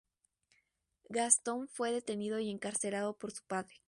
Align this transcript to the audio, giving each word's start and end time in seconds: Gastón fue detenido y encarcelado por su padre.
Gastón 1.09 1.67
fue 1.67 1.91
detenido 1.91 2.39
y 2.39 2.49
encarcelado 2.49 3.15
por 3.15 3.31
su 3.33 3.43
padre. 3.45 3.75